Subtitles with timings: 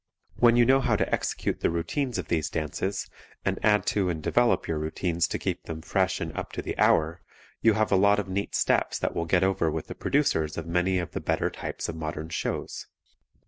[0.37, 3.07] When you know how to execute the routines of these dances
[3.45, 6.75] and add to and develop your routines to keep them fresh and up to the
[6.79, 7.21] hour,
[7.61, 10.65] you have a lot of neat steps that will get over with the producers of
[10.65, 12.87] many of the better types of modern shows.